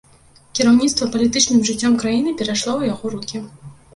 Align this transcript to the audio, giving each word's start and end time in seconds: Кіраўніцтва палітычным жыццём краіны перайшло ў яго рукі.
Кіраўніцтва 0.59 1.07
палітычным 1.15 1.59
жыццём 1.69 1.93
краіны 2.03 2.33
перайшло 2.39 2.73
ў 2.75 2.83
яго 2.95 3.05
рукі. 3.17 3.45